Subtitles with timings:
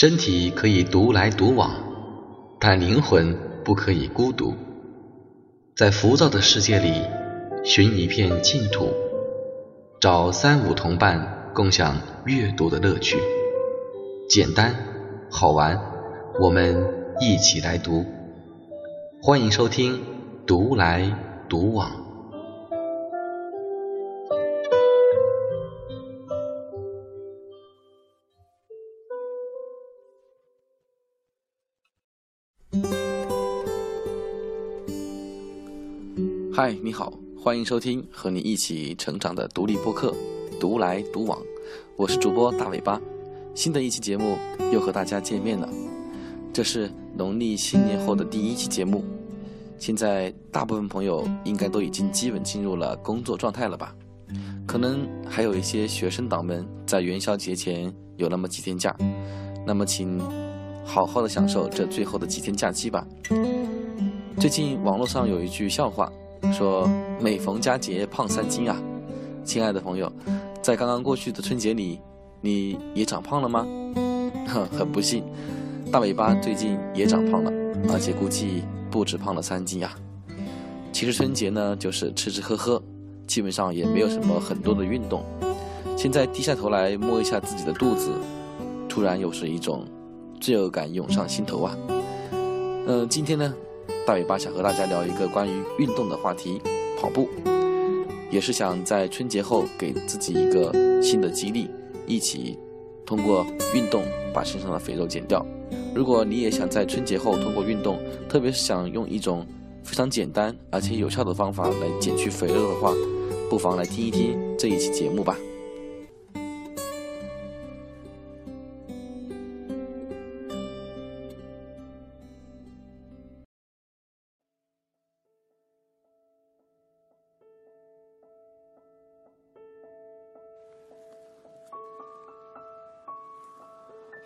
[0.00, 1.74] 身体可以独来独往，
[2.58, 4.54] 但灵魂不可以孤独。
[5.76, 7.02] 在浮躁的世界里，
[7.64, 8.88] 寻一片净土，
[10.00, 13.18] 找三五同伴，共享阅读的乐趣。
[14.26, 14.74] 简单，
[15.30, 15.78] 好玩，
[16.40, 16.82] 我们
[17.20, 18.06] 一起来读。
[19.20, 19.98] 欢迎收听
[20.46, 21.14] 《独来
[21.46, 21.90] 独往》。
[36.52, 40.12] 嗨，你好，欢迎收听和你一起成长的独立播客
[40.58, 41.38] 《独来独往》，
[41.96, 43.00] 我是主播大尾巴。
[43.54, 44.36] 新的一期节目
[44.72, 45.68] 又和大家见面了，
[46.52, 49.04] 这是农历新年后的第一期节目。
[49.78, 53.94] 现在大部分朋友应该都已经基本进入了工作状态了吧？
[54.66, 58.94] 可能还有一些学生党们在元宵节前有那么几天假，
[59.64, 60.18] 那么请
[60.84, 63.06] 好好的享受这最后的几天假期吧。
[64.36, 66.10] 最近网络上有一句笑话。
[66.52, 66.88] 说
[67.20, 68.76] 每逢佳节胖三斤啊，
[69.44, 70.10] 亲爱的朋友，
[70.62, 72.00] 在刚刚过去的春节里，
[72.40, 73.66] 你也长胖了吗？
[74.48, 75.24] 哼 很不幸，
[75.92, 77.52] 大尾巴最近也长胖了，
[77.92, 79.94] 而且估计不止胖了三斤呀。
[80.92, 82.82] 其实春节呢，就是吃吃喝喝，
[83.26, 85.22] 基本上也没有什么很多的运动。
[85.96, 88.10] 现在低下头来摸一下自己的肚子，
[88.88, 89.86] 突然又是一种
[90.40, 91.76] 罪恶感涌上心头啊。
[92.86, 93.54] 嗯，今天呢？
[94.06, 96.60] 大尾巴想和大家聊一个关于运动的话题，
[96.98, 97.28] 跑步，
[98.30, 101.68] 也是想在春节后给自己一个新的激励，
[102.06, 102.58] 一起
[103.06, 105.44] 通过运动把身上的肥肉减掉。
[105.94, 109.46] 如果你也想在春节后通过运动，特别是想用一种
[109.84, 112.92] 非常简单而且有效的方法来减去肥肉的话，
[113.48, 115.36] 不妨来听一听这一期节目吧。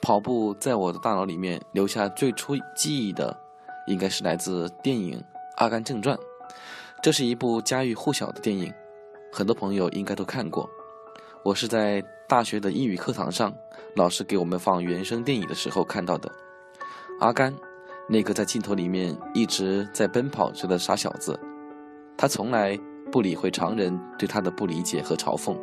[0.05, 3.35] 跑步在我的大脑里面留下最初记忆的，
[3.87, 5.19] 应该是来自电影
[5.57, 6.15] 《阿甘正传》。
[7.03, 8.71] 这是一部家喻户晓的电影，
[9.33, 10.69] 很多朋友应该都看过。
[11.43, 13.51] 我是在大学的英语课堂上，
[13.97, 16.31] 老师给我们放原声电影的时候看到的。
[17.21, 17.55] 阿甘，
[18.07, 21.41] 那个在镜头里面一直在奔跑着的傻小子，
[22.15, 22.79] 他从来
[23.11, 25.57] 不理会常人对他的不理解和嘲讽，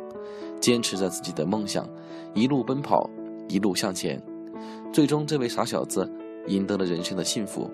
[0.60, 1.88] 坚持着自己的梦想，
[2.34, 3.08] 一路奔跑，
[3.48, 4.20] 一路向前。
[4.92, 6.10] 最终，这位傻小子
[6.46, 7.70] 赢得了人生的幸福。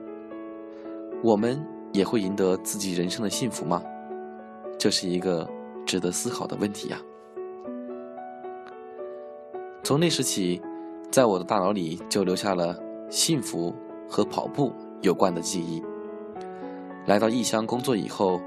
[1.22, 1.60] 我们
[1.92, 3.82] 也会赢得自己人生的幸福吗？
[4.78, 5.48] 这是一个
[5.84, 7.00] 值得思考的问题呀。
[9.82, 10.60] 从那时起，
[11.10, 12.78] 在我的大脑里就留下了
[13.10, 13.74] 幸福
[14.08, 15.82] 和跑步有关的记忆。
[17.06, 18.40] 来到异乡工作以后，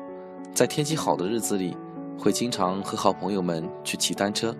[0.53, 1.75] 在天气好的日子里，
[2.18, 4.56] 会经常和好朋友们去骑单车。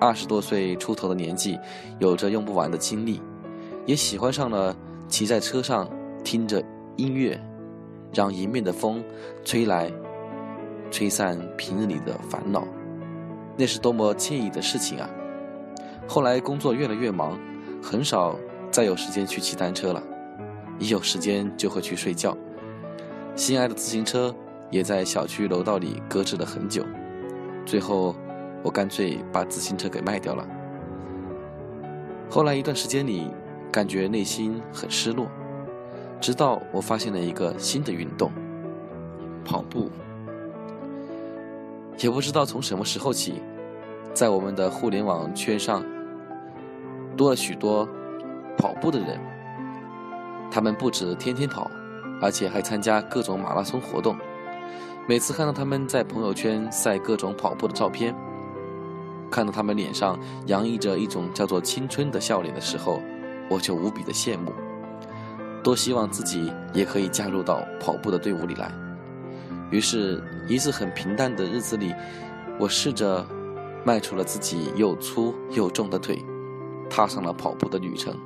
[0.00, 1.58] 二十多岁出头的年纪，
[1.98, 3.22] 有着用不完的精力，
[3.86, 4.76] 也喜欢上了
[5.08, 5.88] 骑在车上
[6.22, 6.62] 听着
[6.96, 7.40] 音乐，
[8.12, 9.02] 让迎面的风
[9.44, 9.90] 吹来，
[10.90, 12.66] 吹散平日里的烦恼，
[13.56, 15.08] 那是多么惬意的事情啊！
[16.06, 17.38] 后来工作越来越忙，
[17.82, 18.36] 很少
[18.70, 20.02] 再有时间去骑单车了，
[20.78, 22.36] 一有时间就会去睡觉。
[23.36, 24.34] 心爱的自行车
[24.70, 26.84] 也在小区楼道里搁置了很久，
[27.64, 28.14] 最后。
[28.64, 30.44] 我干脆把自行车给卖掉了。
[32.30, 33.30] 后来一段时间里，
[33.70, 35.28] 感觉内心很失落，
[36.18, 38.32] 直到我发现了一个新的运动——
[39.44, 39.90] 跑步。
[41.98, 43.42] 也不知道从什么时候起，
[44.14, 45.84] 在我们的互联网圈上，
[47.16, 47.86] 多了许多
[48.56, 49.20] 跑步的人。
[50.50, 51.70] 他们不止天天跑，
[52.22, 54.16] 而且还参加各种马拉松活动。
[55.06, 58.14] 每次看到他们在朋友圈晒各种跑步的照片，
[59.34, 60.16] 看到他们脸上
[60.46, 63.02] 洋溢着一种叫做青春的笑脸的时候，
[63.50, 64.52] 我就无比的羡慕，
[65.60, 68.70] 多希望自己也可以加入到跑步的队伍里来。
[69.72, 71.92] 于是，一次很平淡的日子里，
[72.60, 73.26] 我试着
[73.84, 76.24] 迈出了自己又粗又重的腿，
[76.88, 78.16] 踏上了跑步的旅程。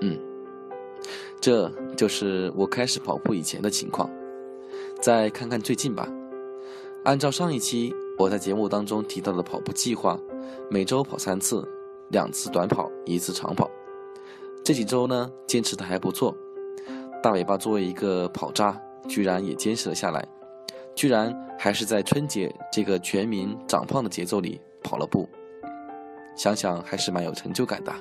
[0.00, 0.18] 嗯，
[1.40, 4.10] 这就是我开始跑步以前的情况。
[5.00, 6.08] 再看看最近吧，
[7.04, 7.94] 按照上一期。
[8.18, 10.18] 我在节目当中提到的跑步计划，
[10.70, 11.66] 每周跑三次，
[12.10, 13.68] 两次短跑，一次长跑。
[14.62, 16.36] 这几周呢，坚持的还不错，
[17.22, 20.24] 大尾巴作为一个跑渣，居然也坚持了下来，
[20.94, 25.28] 居然还是在春节这个全民长胖的节奏里跑了步。
[26.36, 27.92] 想想还是蛮有成就感的。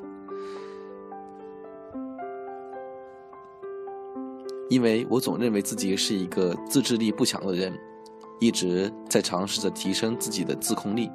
[4.70, 7.74] 因为我总认为自己是一个自制力不强的人。
[8.42, 11.10] 一直在尝试着提升自己的自控力，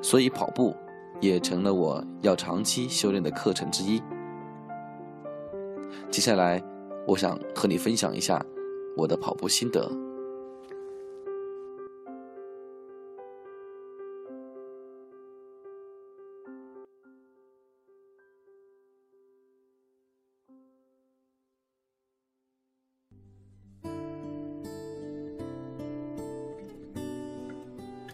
[0.00, 0.74] 所以跑步
[1.20, 4.02] 也成了我要长期修炼的课程之一。
[6.10, 6.62] 接下来，
[7.06, 8.42] 我想和你分享一下
[8.96, 9.86] 我的跑步心得。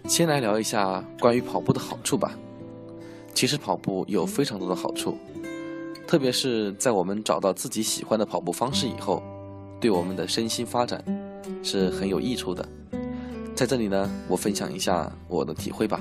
[0.08, 2.32] 先来聊一下关于跑步的好处吧。
[3.34, 5.18] 其实跑步有非常多的好处，
[6.06, 9.22] 特别是在我们找到自己喜欢的跑步方式以后，
[9.78, 11.04] 对我们的身心发展
[11.62, 12.66] 是很有益处的。
[13.54, 16.00] 在这里呢，我分享一下我的体会吧。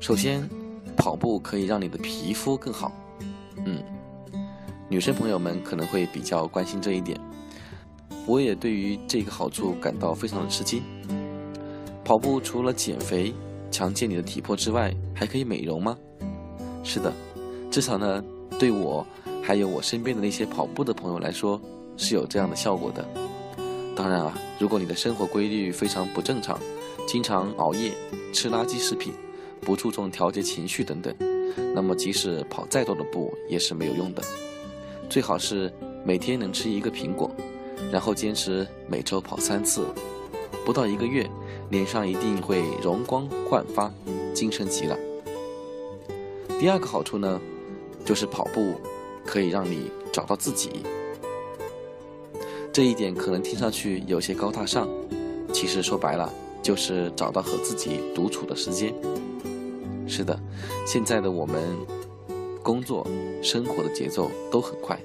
[0.00, 0.48] 首先，
[0.96, 2.90] 跑步可以让你的皮肤更好。
[3.66, 3.80] 嗯，
[4.88, 7.20] 女生朋友们可能会比较关心这一点，
[8.26, 10.82] 我也对于这个好处感到非常的吃惊。
[12.04, 13.32] 跑步除了减肥、
[13.70, 15.96] 强健你的体魄之外，还可以美容吗？
[16.82, 17.12] 是的，
[17.70, 18.22] 至少呢，
[18.58, 19.06] 对我
[19.42, 21.60] 还有我身边的那些跑步的朋友来说，
[21.96, 23.06] 是有这样的效果的。
[23.94, 26.58] 当然啊，如果你的生活规律非常不正常，
[27.06, 27.92] 经常熬夜、
[28.32, 29.12] 吃垃圾食品、
[29.60, 31.14] 不注重调节情绪等等，
[31.74, 34.22] 那么即使跑再多的步也是没有用的。
[35.08, 35.72] 最好是
[36.04, 37.30] 每天能吃一个苹果，
[37.92, 39.86] 然后坚持每周跑三次，
[40.64, 41.28] 不到一个月。
[41.70, 43.90] 脸上一定会容光焕发，
[44.34, 44.94] 精神极了。
[46.60, 47.40] 第二个好处呢，
[48.04, 48.74] 就是跑步
[49.24, 50.84] 可以让你找到自己。
[52.70, 54.86] 这一点可能听上去有些高大上，
[55.50, 56.30] 其实说白了
[56.62, 58.92] 就是找到和自己独处的时间。
[60.06, 60.38] 是的，
[60.86, 61.74] 现在的我们
[62.62, 63.06] 工作
[63.42, 65.00] 生活的节奏都很快，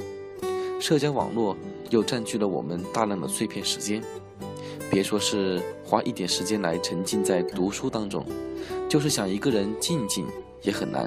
[0.82, 1.56] 社交网络
[1.92, 4.04] 又占据了我们大量的碎片时间。
[4.98, 8.26] 别说是花一点时间来沉浸在读书当中，
[8.90, 10.26] 就是想一个人静静
[10.64, 11.04] 也很难。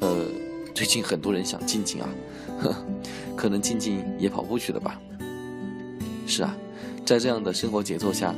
[0.00, 0.24] 呃，
[0.74, 2.08] 最近很多人想静静啊，
[2.62, 2.74] 呵，
[3.36, 4.98] 可能静静也跑步去了吧。
[6.26, 6.56] 是啊，
[7.04, 8.34] 在这样的生活节奏下，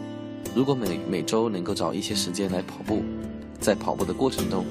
[0.52, 3.04] 如果每每周能够找一些时间来跑步，
[3.60, 4.64] 在跑步的过程中，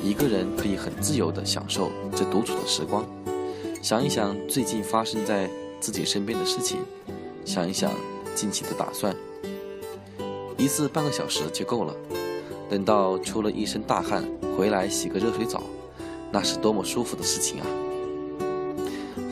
[0.00, 3.04] 一个人可以很自由地享受这独处的时光，
[3.82, 5.50] 想一想最近发生在
[5.80, 6.78] 自己身边的事情，
[7.44, 7.90] 想一想。
[8.34, 9.14] 近期的打算，
[10.56, 11.94] 一次半个小时就够了。
[12.68, 14.24] 等到出了一身大汗
[14.56, 15.62] 回来洗个热水澡，
[16.32, 17.66] 那是多么舒服的事情啊！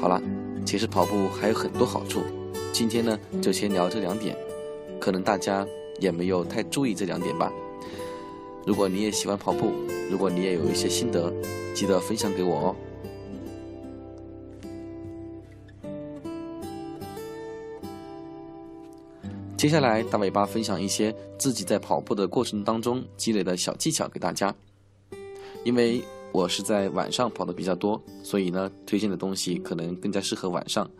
[0.00, 0.22] 好了，
[0.64, 2.22] 其实跑步还有很多好处，
[2.72, 4.37] 今天呢就先聊这两点，
[5.00, 5.66] 可能大家
[5.99, 7.50] 也没有太注意这两点吧。
[8.64, 9.72] 如果你也喜欢跑步，
[10.10, 11.32] 如果你也有一些心得，
[11.75, 12.76] 记得分享给我哦。
[19.62, 24.53] 接下来，大尾巴分享一些自己在跑步的过程当中积累的小技巧给大家。
[25.64, 30.91] 因为我是在晚上跑的比较多，所以呢，推荐的东西可能更加适合晚上。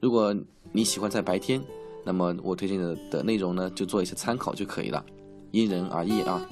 [0.00, 0.34] 如果
[0.72, 1.62] 你喜欢在白天，
[2.04, 5.06] 那么我推荐的的内容呢，就做一些参考就可以了，
[5.52, 6.44] 因人而异啊。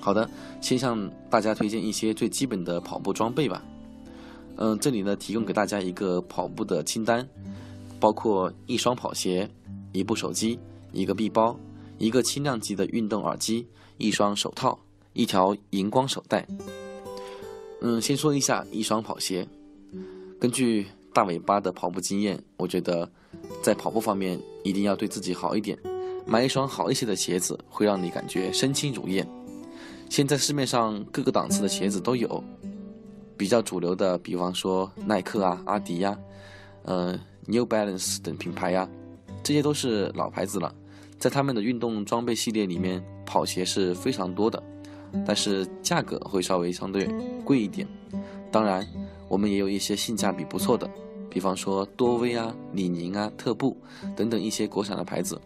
[0.00, 0.26] 好的，
[0.62, 3.62] 先向大家推荐一些最基本的跑步装备吧。
[4.56, 7.28] 嗯，这里呢，提供给大家一个跑步的清单，
[8.00, 9.46] 包括一双跑鞋。
[9.92, 10.58] 一部手机，
[10.92, 11.58] 一个臂包，
[11.98, 13.66] 一个轻量级的运动耳机，
[13.98, 14.78] 一双手套，
[15.12, 16.46] 一条荧光手袋。
[17.80, 19.46] 嗯，先说一下一双跑鞋。
[20.38, 23.10] 根据大尾巴的跑步经验，我觉得
[23.62, 25.78] 在跑步方面一定要对自己好一点，
[26.26, 29.26] 买一双好一些的鞋子，会让你感觉身轻如燕。
[30.08, 32.42] 现在市面上各个档次的鞋子都有，
[33.36, 36.18] 比较主流的，比方说耐克啊、阿迪呀、
[36.82, 38.88] 呃 New Balance 等品牌呀。
[39.42, 40.74] 这些都是老牌子了，
[41.18, 44.62] 在他们的运动装备系列里面，跑鞋是非常多的，
[45.26, 47.08] 但是价格会稍微相对
[47.44, 47.86] 贵一点。
[48.52, 48.86] 当然，
[49.28, 50.88] 我们也有一些性价比不错的，
[51.30, 53.76] 比方说多威啊、李宁啊、特步
[54.16, 55.40] 等等一些国产的牌子，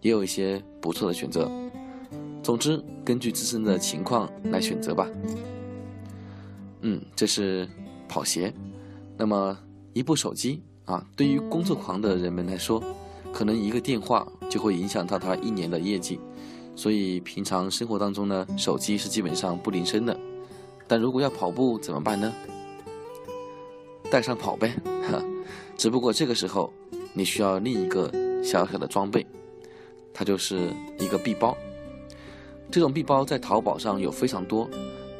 [0.00, 1.50] 也有一些不错的选择。
[2.42, 5.08] 总之，根据自身的情况来选择吧。
[6.82, 7.68] 嗯，这是
[8.08, 8.52] 跑鞋，
[9.16, 9.58] 那么
[9.92, 10.62] 一部手机。
[10.84, 12.82] 啊，对于工作狂的人们来说，
[13.32, 16.20] 可能一个电话就会影响到他一年的业绩，
[16.76, 20.14] 所以平常生活当中呢，手机是基本上不离身的。
[20.86, 22.30] 但如果要跑步怎么办呢？
[24.10, 24.74] 带上跑呗，
[25.10, 25.22] 哈。
[25.76, 26.70] 只不过这个时候
[27.14, 28.12] 你需要另一个
[28.44, 29.26] 小小的装备，
[30.12, 31.56] 它就是一个臂包。
[32.70, 34.68] 这种臂包在淘宝上有非常多，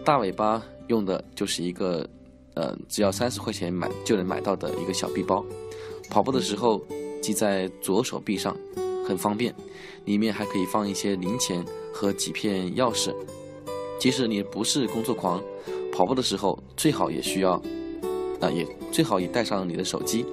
[0.04, 2.06] 大尾巴用的就是一个。
[2.54, 5.44] 呃，只要三十块钱买就能买到的一个小臂包，
[6.08, 6.80] 跑步的时候
[7.23, 8.56] 系在左手臂上，
[9.06, 9.54] 很方便。
[10.04, 13.14] 里面还可以放一些零钱和几片钥匙。
[13.99, 15.42] 即使你不是工作狂，
[15.90, 17.52] 跑步的时候最好也需要，
[18.38, 20.26] 啊，也最好也带上你的手机，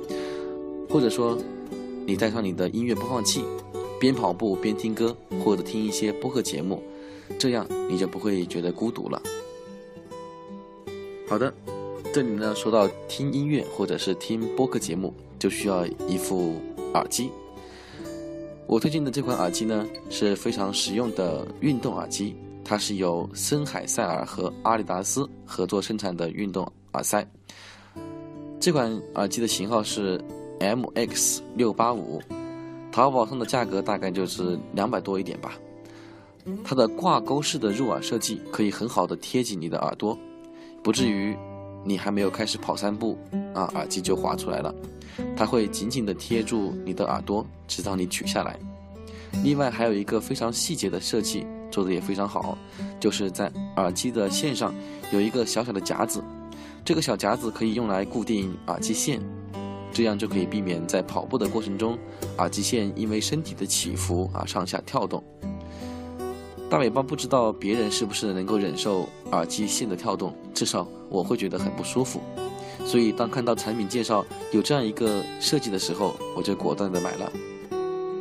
[0.90, 1.38] 或者说
[2.06, 3.46] 你带上你的音乐播放器，
[3.98, 6.84] 边跑步边听歌，或者听一些播客节目，
[7.40, 9.22] 这样你就不会觉得孤独了。
[11.30, 11.54] 好的，
[12.14, 16.56] 这里呢说到听音乐或者是听播客节目，就需要一副
[16.94, 17.32] 耳机。
[18.68, 27.26] 我推荐的这款耳机呢是非常实用的运动耳机，它是由森海塞尔和阿迪达斯合作生产的运动耳塞。
[28.60, 30.22] 这款耳机的型号是
[30.60, 32.22] MX 六八五，
[32.92, 35.58] 淘宝上的价格大概就是两百多一点吧。
[36.62, 40.18] 它的挂钩式的入耳设计可以很好的贴紧你的耳朵。
[40.84, 41.38] 不至于，
[41.84, 43.18] 你还没有开始跑三步，
[43.54, 44.74] 啊，耳机就滑出来了。
[45.36, 48.58] 它会紧紧地贴住你的耳朵，直到你取下来。
[49.44, 52.58] 另外还有一个非常细节的设计，做的也非常好，
[53.00, 54.74] 就是在耳机的线上
[55.12, 56.24] 有一个小小的夹子，
[56.84, 59.22] 这个小夹子可以用来固定耳机线，
[59.92, 61.98] 这样就可以避免在跑步的过程中，
[62.38, 65.24] 耳机线因为身体的起伏啊上下跳动。
[66.72, 72.22] 大尾巴不知道别人是不是能够忍受耳机线的跳动，至少我会觉得很不舒服。
[72.86, 77.30] 所以当看到产品介绍有这样一个设计的时候，我就果断的买了。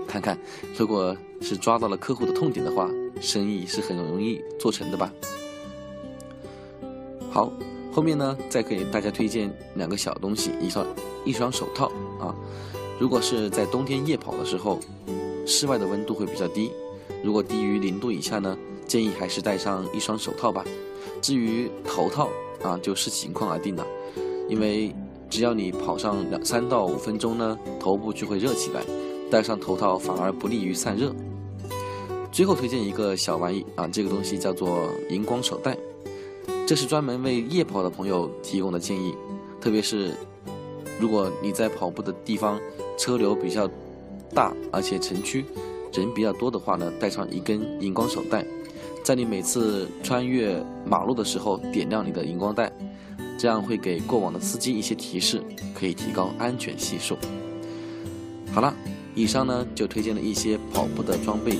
[0.05, 0.37] 看看，
[0.77, 2.91] 如果是抓到了客户的痛点的话，
[3.21, 5.13] 生意是很容易做成的吧。
[7.31, 7.53] 好，
[7.93, 10.85] 后面呢再给大家推荐两个小东西，一双
[11.25, 11.87] 一双手套
[12.19, 12.35] 啊。
[12.99, 14.81] 如果是在冬天夜跑的时候，
[15.47, 16.73] 室外的温度会比较低。
[17.23, 20.65] 如果低于零度以下呢，建议还是戴上一双手套吧。
[21.21, 22.29] 至于头套
[22.63, 23.87] 啊，就视情况而定了。
[24.49, 24.95] 因为
[25.29, 28.83] 只要你跑上两三到五分钟呢，头部就会热起来，
[29.31, 31.15] 戴上头套反而不利于散热。
[32.33, 35.77] 最后推荐一个小玩意啊，这个东西叫做荧光手袋，
[36.67, 39.15] 这是专门为夜跑的朋友提供的建议。
[39.61, 40.15] 特别是
[40.99, 42.59] 如果你在跑步的地方
[42.97, 43.69] 车流比较
[44.35, 45.45] 大，而且城区。
[45.93, 48.45] 人比较多的话呢，带上一根荧光手带，
[49.03, 52.71] 在你每次穿越马路的时候点亮你的荧光带，
[53.39, 55.43] 这样会给过往的司机一些提示，
[55.75, 57.17] 可以提高安全系数。
[58.53, 58.75] 好了，
[59.15, 61.59] 以上呢就推荐了一些跑步的装备，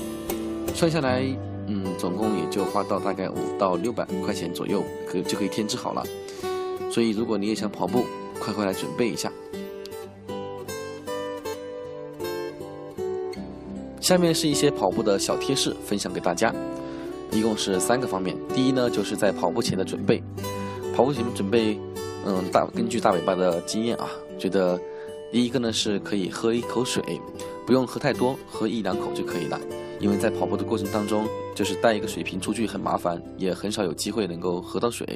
[0.73, 1.23] 算下来，
[1.67, 6.03] 嗯，总共也就花到大概五到六百块钱左右，可就可以添置好了。
[6.91, 8.03] 所以如果你也想跑步，
[8.39, 9.30] 快快来准备一下。
[14.01, 16.51] 下面是一些跑步的小贴士，分享给大家，
[17.31, 18.35] 一共是三个方面。
[18.51, 20.21] 第一呢，就是在跑步前的准备。
[20.95, 21.79] 跑步前准备，
[22.25, 24.77] 嗯，大根据大尾巴的经验啊，觉得
[25.31, 27.21] 第一个呢是可以喝一口水，
[27.63, 29.59] 不用喝太多，喝一两口就可以了。
[29.99, 35.07] 因为在跑步的过程当中，就是带一个水瓶出去很麻烦，也很少有机会能够喝到水，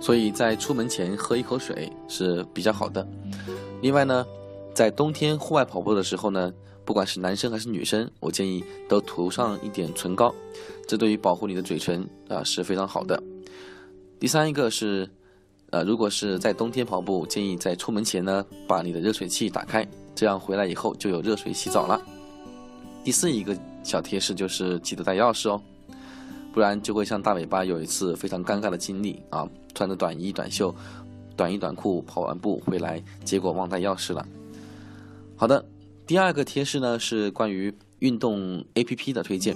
[0.00, 3.06] 所以在出门前喝一口水是比较好的。
[3.82, 4.26] 另外呢，
[4.72, 6.50] 在冬天户外跑步的时候呢。
[6.88, 10.34] 不管是男生还是女生，我建议都涂上一点唇膏，
[10.86, 13.22] 这对于保护你的嘴唇啊是非常好的。
[14.18, 15.06] 第三一个是，
[15.68, 22.00] 呃，如果是在冬天跑步，建议在出门前呢把你的热水器打开，这样回来以后就有热水洗澡了。
[23.04, 23.54] 第四一个
[23.84, 25.60] 小贴士就是记得带钥匙哦，
[26.54, 30.74] 不然就会像大尾巴有一次非常尴尬的经历啊，穿着短衣短袖、
[31.36, 34.26] 短衣短裤跑完步回来，结果忘带钥匙了。
[35.36, 35.62] 好的。
[36.08, 39.54] 第二个贴士呢是关于运动 A P P 的推荐，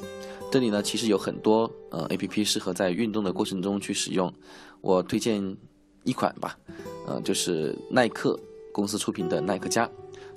[0.51, 4.31] 这里呢其实有很多呃 A P P 适合在运动的过程中去使用，
[4.83, 5.57] 我推荐
[6.05, 6.59] 一款吧，
[7.07, 8.39] 呃就是耐克
[8.71, 9.89] 公司出品的耐克加，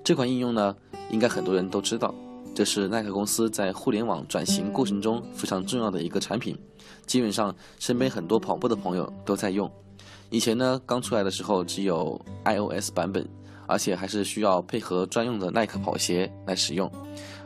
[0.06, 0.74] 这款应用呢
[1.12, 2.16] 应该很多人都知道，
[2.56, 6.58] 这是耐克公司在互联网转型过程中非常重要的一个产品，
[7.06, 9.70] 基本上身边很多跑步的朋友都在用，
[10.30, 13.28] 以前呢刚出来的时候只有 I O S 版本。
[13.68, 16.90] 而且还是需要配合专用的耐克跑鞋来使用，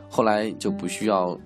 [0.08, 1.38] 后来就不需要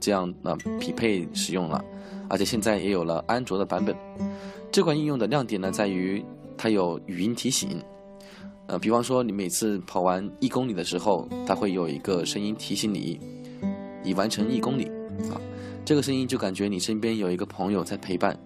[0.00, 1.84] 这样的匹配使用了，
[2.28, 3.96] 而且现在也有了安卓的版本。
[4.72, 6.24] 这款应用的亮点呢，在于
[6.56, 7.80] 它有语音提醒，
[8.66, 13.18] 呃，比方说你每次跑完一公里的时候，它会有一个声音提醒你
[14.04, 14.84] 已完成一公里，
[15.30, 15.40] 啊，
[15.84, 18.38] 这个声音就感觉你身边有一个朋友在陪伴，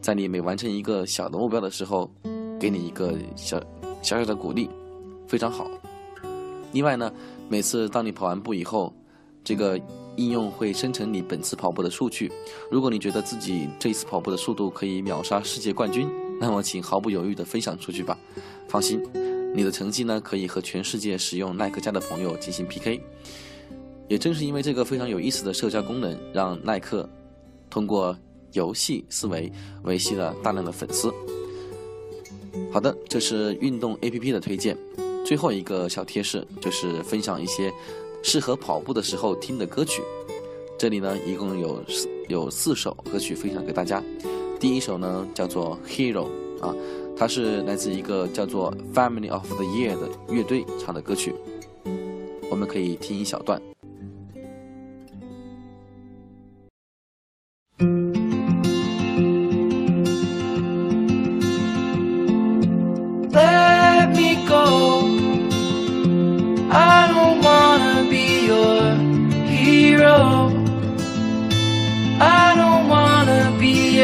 [0.00, 2.08] 在你每完成一个小的目标的时候，
[2.60, 3.58] 给你一个小
[4.02, 4.68] 小小的鼓励。
[5.32, 5.66] 非常好。
[6.72, 7.10] 另外呢，
[7.48, 8.92] 每次当你跑完步以后，
[9.42, 9.80] 这个
[10.16, 12.30] 应用会生成你本次跑步的数据。
[12.70, 16.06] 如果你觉得自己这一次跑步的速度可以秒杀世界冠军，
[16.38, 18.18] 那么请毫不犹豫地分享出去吧。
[18.68, 19.02] 放心，
[19.54, 23.00] 你的成绩呢可以和全世界使用耐克家的朋友进行 PK。
[24.08, 27.08] 也正是因为这个非常有意思的社交功能，让耐克
[27.70, 28.14] 通过
[28.52, 29.50] 游戏思维
[29.84, 31.10] 维系了大量的粉丝。
[32.70, 34.76] 好的，这是运动 APP 的推荐。
[35.24, 37.72] 最后一个小贴士就是分享一些
[38.22, 40.02] 适合跑步的时候听的歌曲。
[40.78, 44.02] 这里呢，一共有四有四首歌曲分享给大家。
[44.58, 46.26] 第一首呢叫做《Hero》
[46.64, 46.74] 啊，
[47.16, 51.34] 它是来自一个叫做 Family of the Year 的乐队唱的歌曲，
[52.50, 53.62] 我们可以听一小段。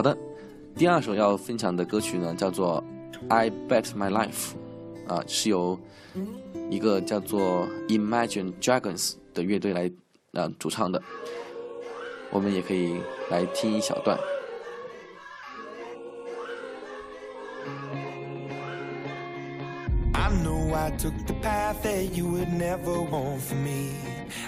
[0.00, 0.16] 好的，
[0.74, 2.82] 第二首要分享的歌曲呢，叫做
[3.28, 4.52] 《I Bet My Life》，
[5.14, 5.78] 啊，是由
[6.70, 9.92] 一个叫做 Imagine Dragons 的乐队来
[10.32, 11.02] 啊主唱的，
[12.30, 14.18] 我们也可以来听一小段。
[20.14, 23.90] I know I took the path that you would never want for me.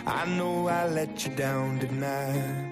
[0.06, 2.71] I know I let you down tonight.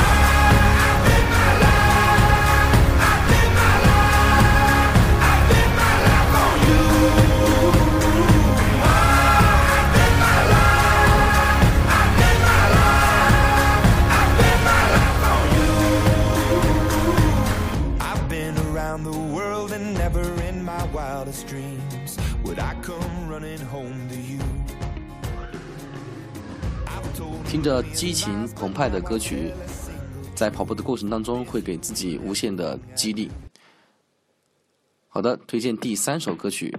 [27.93, 29.51] 激情澎湃的歌曲，
[30.35, 33.29] 在跑步的过程当中会给自己无限的激励。
[35.07, 36.73] 好的，推荐第三首歌曲，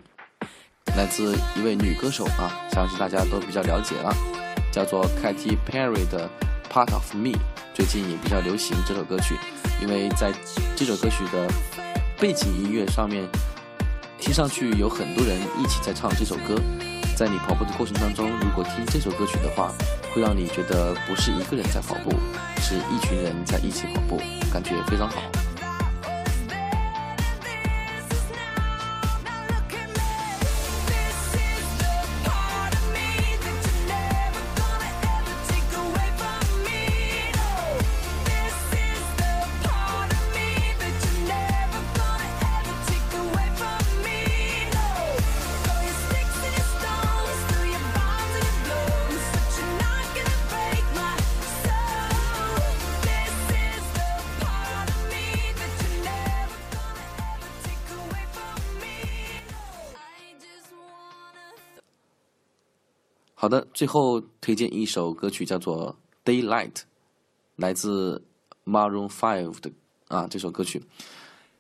[0.97, 4.15] 来自一位女歌手啊，相信大家都比较了解了，
[4.73, 6.31] 叫做 Katy Perry 的
[6.73, 7.31] 《Part of Me》，
[7.75, 9.37] 最近也比较流行这首歌曲，
[9.83, 10.33] 因为在
[10.75, 11.47] 这首歌曲的
[12.19, 13.29] 背景音乐上面，
[14.19, 16.57] 听上去有很多人一起在唱这首歌。
[17.15, 19.73] 在你跑步的过程当中，如果听这首歌曲的话，
[20.13, 22.11] 会让你觉得不是一个人在跑步，
[22.61, 24.19] 是一群人在一起跑步，
[24.53, 25.42] 感觉非常好。
[63.42, 65.96] 好的，最后推荐一首歌曲叫做《
[66.30, 66.82] Daylight》，
[67.56, 68.24] 来自
[68.66, 69.72] Maroon Five 的
[70.08, 70.84] 啊这首歌曲。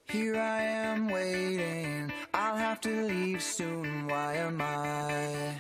[0.10, 2.12] Here I am waiting.
[2.32, 4.08] I'll have to leave soon.
[4.08, 5.58] Why am I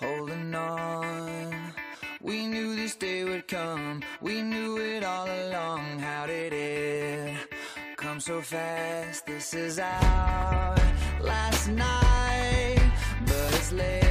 [0.00, 1.74] holding on?
[2.22, 4.00] We knew this day would come.
[4.20, 6.00] We knew it all along.
[6.00, 7.36] How did it
[7.96, 9.26] come so fast?
[9.26, 10.76] This is our
[11.20, 12.92] last night,
[13.26, 14.03] but it's late,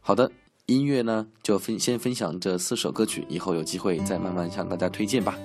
[0.00, 0.30] 好的，
[0.64, 5.38] 音乐呢就分先分享这四首歌曲，以后有机会再慢慢向大家推荐吧。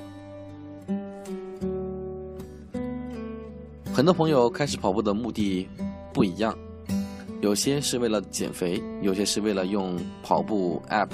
[3.94, 5.68] 很多朋友开始跑步的目的
[6.14, 6.58] 不一样，
[7.42, 11.10] 有些是为了减肥，有些是为了用跑步 app。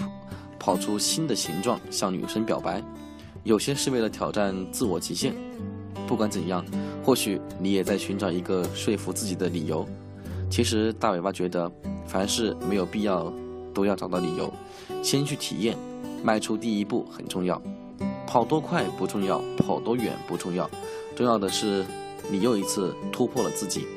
[0.70, 2.80] 跑出新的形状向女生表白，
[3.44, 5.34] 有些是为了挑战自我极限。
[6.08, 6.64] 不管怎样，
[7.04, 9.84] 或许你也在寻找一个说服自己的理由。
[10.48, 11.72] 其实大尾巴觉得，
[12.06, 13.34] 凡事没有必要
[13.74, 14.54] 都要找到理由，
[15.02, 15.76] 先去体验，
[16.24, 17.60] 迈出第一步很重要。
[18.28, 20.70] 跑多快不重要，跑多远不重要，
[21.16, 21.84] 重要的是
[22.30, 23.88] 你又一次突破了自己。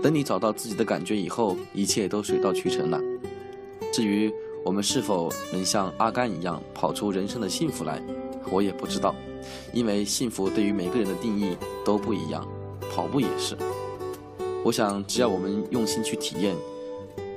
[0.00, 3.00] 等你找到自己的感觉以后，一切都水到渠成了。
[3.92, 4.32] 至于
[4.64, 8.02] 我们是否能像阿甘一样跑出人生的幸福来，
[8.50, 9.14] 我也不知道，
[9.74, 12.48] 因为幸福对于每个人的定义都不一样，
[12.90, 13.54] 跑步也是。
[14.64, 16.56] 我想，只要我们用心去体验，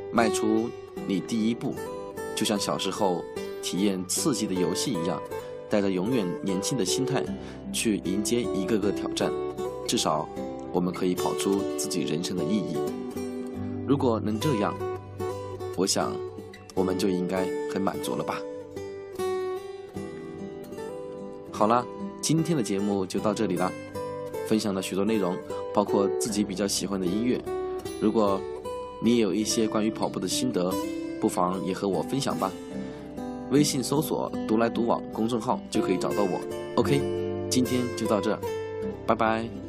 [0.10, 0.70] 迈出
[1.06, 1.76] 你第一步，
[2.34, 3.22] 就像小时候
[3.62, 5.22] 体验刺激的游戏一样，
[5.70, 7.22] 带着永远年轻的心态
[7.74, 9.30] 去迎接一个个挑战，
[9.86, 10.30] 至少
[10.72, 12.78] 我们可以跑出自己人生的意义。
[13.86, 14.74] 如果能这样，
[15.76, 16.14] 我想
[16.78, 18.40] 我们就应该很满足了吧。
[21.52, 21.84] 好了，
[22.22, 23.72] 今天的节目就到这里了。
[24.48, 25.36] 分享了许多内容，
[25.74, 27.42] 包括自己比较喜欢的音乐。
[28.00, 28.40] 如果
[29.02, 30.72] 你也有一些关于跑步的心得，
[31.20, 32.52] 不妨也和我分享吧。
[33.50, 36.40] 微信搜索“独来独往”公众号就可以找到我。
[36.76, 37.02] OK，
[37.50, 38.40] 今天就到这，
[39.06, 39.67] 拜拜。